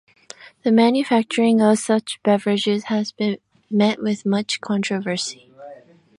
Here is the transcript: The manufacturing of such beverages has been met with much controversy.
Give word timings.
The 0.63 0.71
manufacturing 0.71 1.61
of 1.61 1.77
such 1.77 2.19
beverages 2.23 2.85
has 2.85 3.11
been 3.11 3.37
met 3.69 4.01
with 4.01 4.25
much 4.25 4.59
controversy. 4.59 5.51